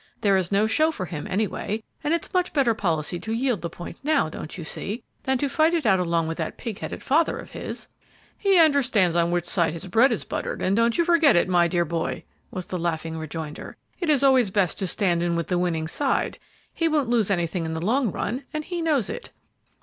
[0.21, 3.69] There is no show for him, anyway, and it's much better policy to yield the
[3.69, 7.03] point now, don't you see, than to fight it out along with that pig headed
[7.03, 7.87] father of his."
[8.35, 11.67] "He understands on which side his bread is buttered, and don't you forget it, my
[11.67, 13.77] dear boy," was the laughing rejoinder.
[13.99, 16.39] "It's always best to stand in with the winning side;
[16.73, 19.29] he won't lose anything in the long run, and he knows it."